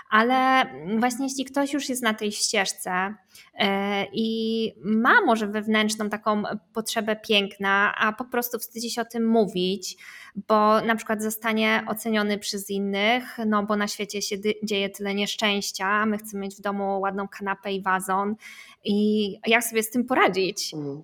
[0.10, 0.66] ale
[1.00, 3.14] właśnie jeśli ktoś już jest na tej ścieżce
[3.54, 3.66] y,
[4.14, 9.98] i ma może wewnętrzną taką potrzebę piękna, a po prostu wstydzi się o tym mówić,
[10.48, 15.86] bo na przykład zostanie oceniony przez innych, no bo na świecie się dzieje tyle nieszczęścia,
[15.86, 18.36] a my chcemy mieć w domu ładną kanapę i wazon
[18.84, 20.74] i jak sobie z tym poradzić?
[20.74, 21.04] Mhm.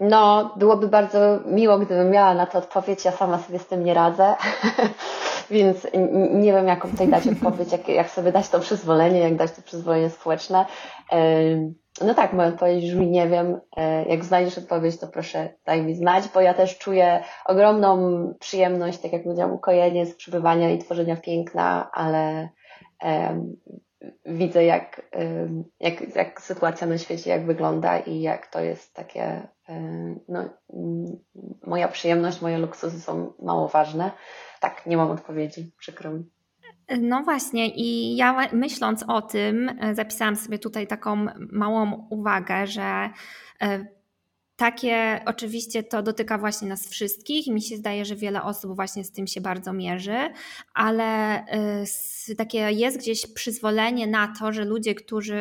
[0.00, 3.04] No, byłoby bardzo miło, gdybym miała na to odpowiedź.
[3.04, 4.34] Ja sama sobie z tym nie radzę,
[5.50, 5.86] więc
[6.30, 9.62] nie wiem, jaką tutaj dać odpowiedź, jak, jak sobie dać to przyzwolenie, jak dać to
[9.62, 10.66] przyzwolenie społeczne.
[12.00, 13.60] No tak, moja odpowiedź brzmi nie wiem.
[13.76, 17.98] E, jak znajdziesz odpowiedź, to proszę daj mi znać, bo ja też czuję ogromną
[18.40, 22.48] przyjemność, tak jak powiedziałam, ukojenie z przebywania i tworzenia piękna, ale
[23.02, 23.56] um,
[24.26, 29.48] widzę jak, um, jak, jak sytuacja na świecie, jak wygląda i jak to jest takie,
[29.68, 30.48] um, no,
[31.66, 34.10] moja przyjemność, moje luksusy są mało ważne.
[34.60, 36.33] Tak, nie mam odpowiedzi, przykro mi.
[37.00, 43.10] No właśnie, i ja myśląc o tym, e, zapisałam sobie tutaj taką małą uwagę, że
[43.62, 43.86] e,
[44.56, 49.04] takie oczywiście to dotyka właśnie nas wszystkich i mi się zdaje, że wiele osób właśnie
[49.04, 50.18] z tym się bardzo mierzy,
[50.74, 51.40] ale
[52.28, 55.38] y, takie jest gdzieś przyzwolenie na to, że ludzie, którzy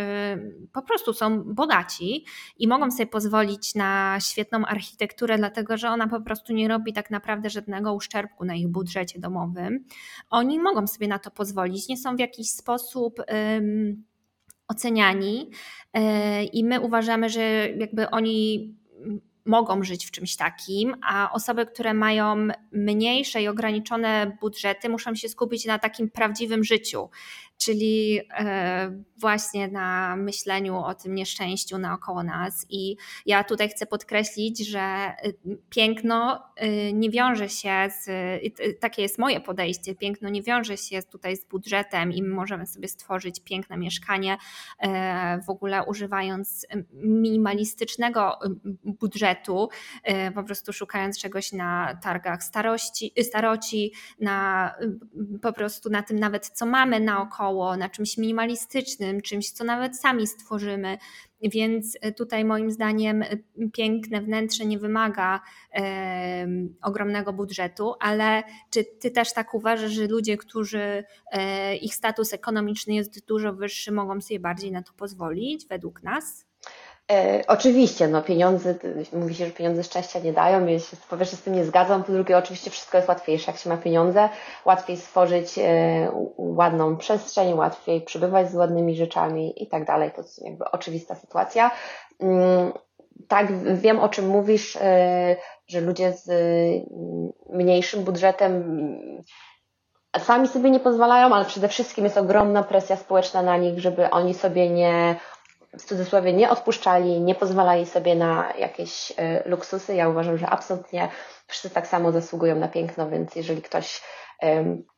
[0.72, 2.26] po prostu są bogaci
[2.58, 7.12] i mogą sobie pozwolić na świetną architekturę, dlatego że ona po prostu nie robi tak
[7.12, 9.86] naprawdę żadnego uszczerbku na ich budżecie domowym,
[10.30, 13.22] oni mogą sobie na to pozwolić, nie są w jakiś sposób
[14.68, 15.50] oceniani
[15.98, 16.02] y,
[16.44, 18.83] i my uważamy, że jakby oni
[19.46, 25.30] mogą żyć w czymś takim, a osoby, które mają mniejsze i ograniczone budżety, muszą się
[25.30, 27.10] skupić na takim prawdziwym życiu,
[27.58, 32.66] czyli e, właśnie na myśleniu o tym nieszczęściu naokoło nas.
[32.70, 38.10] I ja tutaj chcę podkreślić, że y, piękno y, nie wiąże się z,
[38.80, 42.88] takie jest moje podejście, piękno nie wiąże się tutaj z budżetem i my możemy sobie
[42.88, 44.38] stworzyć piękne mieszkanie
[44.80, 48.40] e, w ogóle używając minimalistycznego
[48.84, 49.70] budżetu,
[50.04, 54.72] e, po prostu szukając czegoś na targach starości, staroci, na
[55.42, 57.43] po prostu na tym nawet co mamy naokoło,
[57.78, 60.98] na czymś minimalistycznym, czymś, co nawet sami stworzymy.
[61.42, 63.28] Więc e, tutaj moim zdaniem e,
[63.74, 65.42] piękne wnętrze nie wymaga
[66.82, 72.94] ogromnego budżetu, ale czy ty też tak uważasz, że ludzie, którzy e, ich status ekonomiczny
[72.94, 76.53] jest dużo wyższy, mogą sobie bardziej na to pozwolić według nas?
[77.12, 78.76] E, oczywiście, no pieniądze,
[79.14, 82.04] mówi się, że pieniądze szczęścia nie dają, ja się po pierwsze z tym nie zgadzam,
[82.04, 84.30] po drugie oczywiście wszystko jest łatwiejsze, jak się ma pieniądze,
[84.66, 90.46] łatwiej stworzyć e, ładną przestrzeń, łatwiej przebywać z ładnymi rzeczami i tak dalej, to jest
[90.46, 91.72] jakby oczywista sytuacja.
[92.20, 92.72] Mm,
[93.28, 95.36] tak, wiem o czym mówisz, e,
[95.68, 96.30] że ludzie z
[97.50, 99.22] mniejszym budżetem mm,
[100.20, 104.34] sami sobie nie pozwalają, ale przede wszystkim jest ogromna presja społeczna na nich, żeby oni
[104.34, 105.16] sobie nie
[105.80, 109.96] w cudzysłowie nie odpuszczali, nie pozwalali sobie na jakieś e, luksusy.
[109.96, 111.10] Ja uważam, że absolutnie
[111.48, 114.02] wszyscy tak samo zasługują na piękno, więc jeżeli ktoś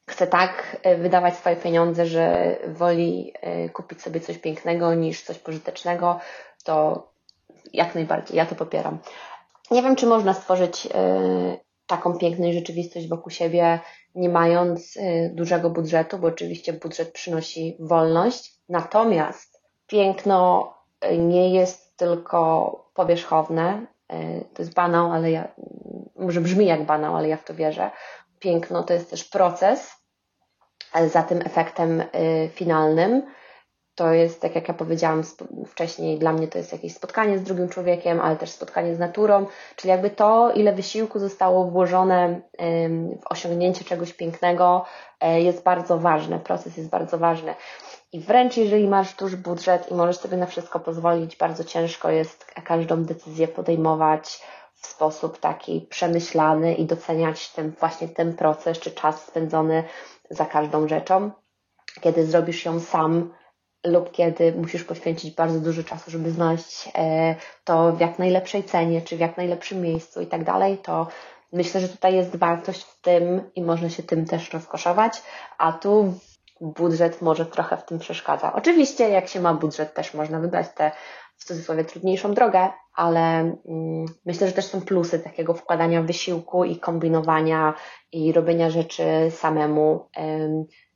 [0.09, 5.39] chce tak e, wydawać swoje pieniądze, że woli e, kupić sobie coś pięknego niż coś
[5.39, 6.19] pożytecznego,
[6.63, 7.07] to
[7.73, 8.99] jak najbardziej ja to popieram.
[9.71, 10.87] Nie wiem, czy można stworzyć
[11.87, 13.79] taką piękną rzeczywistość wokół siebie,
[14.15, 14.97] nie mając
[15.33, 18.53] dużego budżetu, bo oczywiście budżet przynosi wolność.
[18.69, 19.54] Natomiast
[19.87, 23.85] piękno e, nie jest tylko powierzchowne.
[24.09, 25.47] E, to jest banał, ale ja,
[26.15, 27.91] może brzmi jak banał, ale ja w to wierzę.
[28.39, 29.95] Piękno to jest też proces
[31.07, 32.05] za tym efektem e,
[32.49, 33.23] finalnym.
[33.95, 35.23] To jest, tak jak ja powiedziałam
[35.67, 39.45] wcześniej, dla mnie to jest jakieś spotkanie z drugim człowiekiem, ale też spotkanie z naturą,
[39.75, 42.41] czyli jakby to, ile wysiłku zostało włożone
[43.21, 44.85] w osiągnięcie czegoś pięknego,
[45.21, 46.39] jest bardzo ważne.
[46.39, 47.55] Proces jest bardzo ważny.
[48.15, 52.45] I wręcz jeżeli masz duży budżet i możesz sobie na wszystko pozwolić, bardzo ciężko jest
[52.65, 54.41] każdą decyzję podejmować
[54.75, 59.83] w sposób taki przemyślany i doceniać ten właśnie ten proces czy czas spędzony
[60.29, 61.31] za każdą rzeczą.
[62.01, 63.33] Kiedy zrobisz ją sam
[63.85, 69.01] lub kiedy musisz poświęcić bardzo dużo czasu, żeby znaleźć e, to w jak najlepszej cenie,
[69.01, 71.07] czy w jak najlepszym miejscu i tak dalej, to
[71.53, 75.21] myślę, że tutaj jest wartość w tym i można się tym też rozkoszować,
[75.57, 76.13] a tu
[76.61, 78.53] budżet może trochę w tym przeszkadza.
[78.53, 80.91] Oczywiście, jak się ma budżet, też można wybrać tę
[81.37, 86.79] w cudzysłowie trudniejszą drogę, ale mm, myślę, że też są plusy takiego wkładania wysiłku i
[86.79, 87.73] kombinowania
[88.11, 90.09] i robienia rzeczy samemu.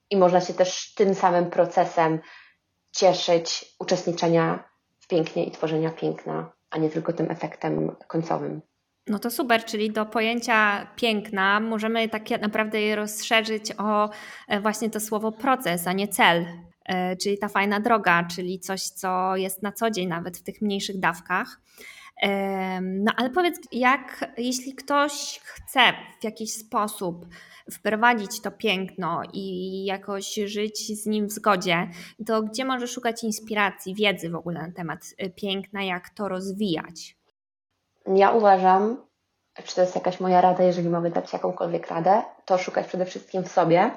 [0.10, 2.20] I można się też tym samym procesem
[2.92, 8.62] cieszyć uczestniczenia w pięknie i tworzenia piękna, a nie tylko tym efektem końcowym.
[9.10, 14.10] No to super, czyli do pojęcia piękna możemy tak naprawdę je rozszerzyć o
[14.48, 16.46] e, właśnie to słowo proces, a nie cel.
[16.86, 20.62] E, czyli ta fajna droga, czyli coś, co jest na co dzień, nawet w tych
[20.62, 21.62] mniejszych dawkach.
[22.82, 25.80] No ale powiedz, jak jeśli ktoś chce
[26.22, 27.26] w jakiś sposób
[27.72, 31.88] wprowadzić to piękno i jakoś żyć z nim w zgodzie,
[32.26, 35.00] to gdzie może szukać inspiracji, wiedzy w ogóle na temat
[35.36, 37.19] piękna, jak to rozwijać?
[38.16, 38.98] Ja uważam,
[39.66, 43.44] czy to jest jakaś moja rada, jeżeli mogę dać jakąkolwiek radę, to szukać przede wszystkim
[43.44, 43.92] w sobie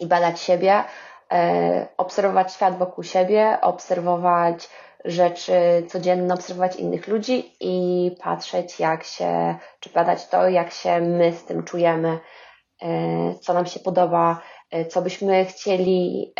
[0.00, 0.84] i badać siebie,
[1.32, 4.68] e, obserwować świat wokół siebie, obserwować
[5.04, 5.52] rzeczy
[5.88, 11.44] codzienne, obserwować innych ludzi i patrzeć, jak się, czy badać to, jak się my z
[11.44, 12.18] tym czujemy,
[12.82, 14.40] e, co nam się podoba,
[14.70, 16.32] e, co byśmy chcieli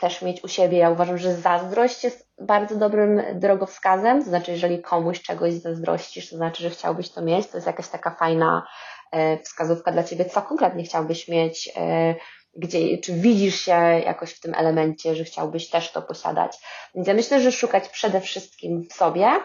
[0.00, 0.78] też mieć u siebie.
[0.78, 6.36] Ja uważam, że zazdrość jest bardzo dobrym drogowskazem, to znaczy, jeżeli komuś czegoś zazdrościsz, to
[6.36, 8.66] znaczy, że chciałbyś to mieć, to jest jakaś taka fajna
[9.44, 11.72] wskazówka dla Ciebie, co konkretnie chciałbyś mieć,
[12.56, 13.72] gdzie, czy widzisz się
[14.06, 16.58] jakoś w tym elemencie, że chciałbyś też to posiadać.
[16.94, 19.40] Więc ja myślę, że szukać przede wszystkim w sobie,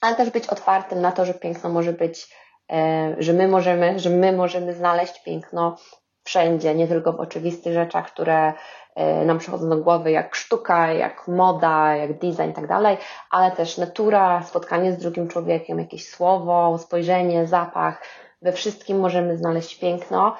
[0.00, 2.34] ale też być otwartym na to, że piękno może być,
[2.72, 5.76] e, że my możemy, że my możemy znaleźć piękno
[6.24, 8.52] wszędzie, nie tylko w oczywistych rzeczach, które
[8.94, 12.96] e, nam przychodzą do głowy, jak sztuka, jak moda, jak design i tak dalej,
[13.30, 18.02] ale też natura, spotkanie z drugim człowiekiem, jakieś słowo, spojrzenie, zapach,
[18.42, 20.36] we wszystkim możemy znaleźć piękno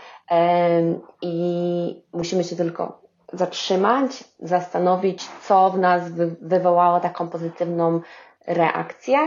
[1.22, 3.03] i musimy się tylko
[3.33, 6.03] zatrzymać, zastanowić, co w nas
[6.41, 8.01] wywołało taką pozytywną
[8.47, 9.18] reakcję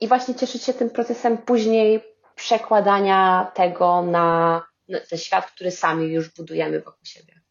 [0.00, 6.28] i właśnie cieszyć się tym procesem później przekładania tego na ten świat, który sami już
[6.28, 7.44] budujemy wokół siebie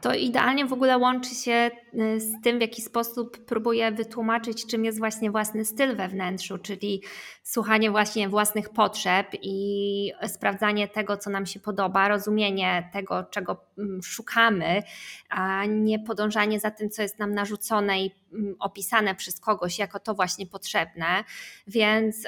[0.00, 4.84] to idealnie w ogóle łączy się y, z tym, w jaki sposób próbuję wytłumaczyć, czym
[4.84, 7.02] jest właśnie własny styl we wnętrzu, czyli
[7.42, 14.02] słuchanie właśnie własnych potrzeb i sprawdzanie tego, co nam się podoba, rozumienie tego, czego mm,
[14.02, 14.82] szukamy,
[15.28, 20.00] a nie podążanie za tym, co jest nam narzucone i mm, opisane przez kogoś jako
[20.00, 21.24] to właśnie potrzebne.
[21.66, 22.26] Więc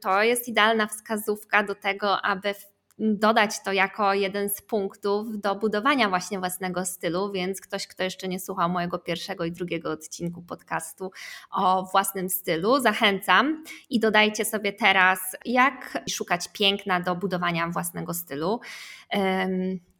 [0.00, 2.54] to jest idealna wskazówka do tego, aby
[2.98, 8.28] dodać to jako jeden z punktów do budowania właśnie własnego stylu, więc ktoś, kto jeszcze
[8.28, 11.10] nie słuchał mojego pierwszego i drugiego odcinku podcastu
[11.50, 18.60] o własnym stylu, zachęcam i dodajcie sobie teraz, jak szukać piękna do budowania własnego stylu.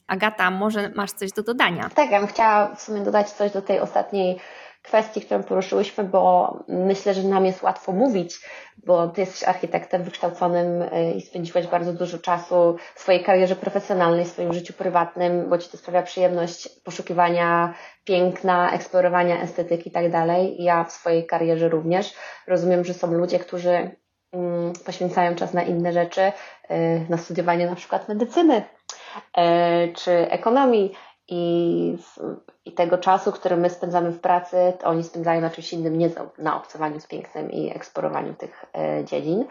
[0.07, 1.91] Agata, może masz coś do dodania?
[1.95, 4.39] Tak, ja bym chciała w sumie dodać coś do tej ostatniej
[4.89, 8.41] kwestii, którą poruszyłyśmy, bo myślę, że nam jest łatwo mówić,
[8.87, 14.25] bo Ty jesteś architektem wykształconym y, i spędziłeś bardzo dużo czasu w swojej karierze profesjonalnej,
[14.25, 17.75] w swoim życiu prywatnym, bo Ci to sprawia przyjemność poszukiwania
[18.05, 20.57] piękna, eksplorowania estetyki i tak dalej.
[20.59, 22.15] Ja w swojej karierze również.
[22.47, 23.91] Rozumiem, że są ludzie, którzy
[24.33, 26.33] mm, poświęcają czas na inne rzeczy,
[26.71, 30.95] y, na studiowanie na przykład medycyny y, czy ekonomii
[31.29, 31.97] i,
[32.65, 36.11] i tego czasu, który my spędzamy w pracy, to oni spędzają na czymś innym, nie
[36.39, 39.45] na obcowaniu z pięknem i eksplorowaniu tych e, dziedzin.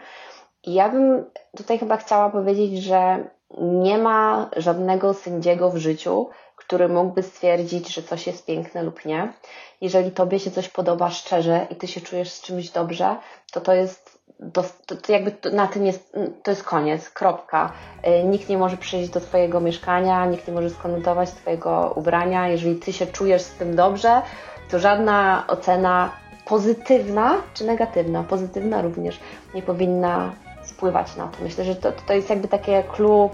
[0.64, 1.24] I ja bym
[1.56, 3.28] tutaj chyba chciała powiedzieć, że
[3.60, 9.32] nie ma żadnego sędziego w życiu, który mógłby stwierdzić, że coś jest piękne lub nie.
[9.80, 13.16] Jeżeli tobie się coś podoba szczerze i ty się czujesz z czymś dobrze,
[13.52, 14.17] to to jest
[14.52, 17.72] to, to jakby to, na tym jest, to jest koniec, kropka.
[18.06, 22.48] Y, nikt nie może przyjść do Twojego mieszkania, nikt nie może skomentować Twojego ubrania.
[22.48, 24.22] Jeżeli Ty się czujesz z tym dobrze,
[24.70, 26.10] to żadna ocena
[26.44, 29.20] pozytywna czy negatywna, pozytywna również
[29.54, 30.32] nie powinna
[30.64, 31.44] wpływać na to.
[31.44, 33.30] Myślę, że to, to jest jakby takie clue,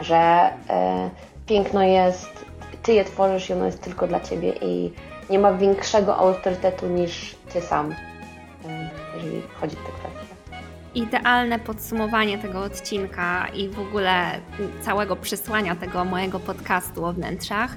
[0.00, 1.10] że e,
[1.46, 2.44] piękno jest,
[2.82, 4.92] Ty je tworzysz i ono jest tylko dla Ciebie i
[5.30, 7.94] nie ma większego autorytetu niż Ty sam
[9.14, 10.17] jeżeli chodzi o te kwestie.
[10.94, 14.40] Idealne podsumowanie tego odcinka i w ogóle
[14.82, 17.76] całego przesłania tego mojego podcastu o wnętrzach.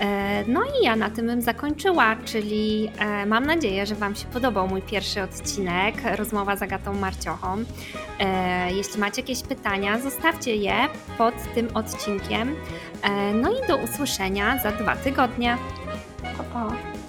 [0.00, 4.26] E, no i ja na tym bym zakończyła, czyli e, mam nadzieję, że Wam się
[4.26, 7.64] podobał mój pierwszy odcinek, rozmowa z Agatą Marciochą.
[8.18, 10.74] E, jeśli macie jakieś pytania, zostawcie je
[11.18, 12.56] pod tym odcinkiem.
[13.34, 15.58] No i do usłyszenia za dwa tygodnie.
[16.22, 16.99] Pa, pa.